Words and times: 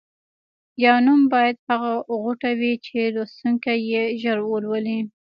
یا 0.83 0.93
نوم 1.05 1.21
باید 1.33 1.57
هغه 1.69 1.91
غوټه 2.23 2.51
وي 2.59 2.73
چې 2.85 2.97
لوستونکی 3.15 3.77
یې 3.91 4.03
ژر 4.21 4.37
ولولي. 4.45 4.99